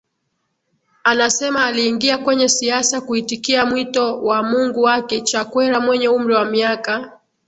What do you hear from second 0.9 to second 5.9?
anasema aliingia kwenye siasa kuitikia mwito wa Mungu wake Chakwera